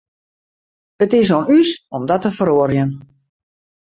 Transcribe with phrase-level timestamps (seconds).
[1.05, 2.91] It is oan ús om dat te feroarjen.